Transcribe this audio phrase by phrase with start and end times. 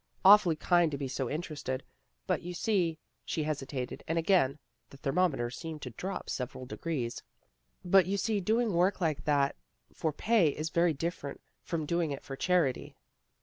[0.25, 1.83] "Awfully kind to be so interested.
[2.25, 4.57] But you see' She hesitated, and again
[4.89, 7.21] the thermom eter seemed to drop several degrees."
[7.85, 9.57] But you see doing work like that
[9.93, 12.95] for pay is very different from doing it for charity."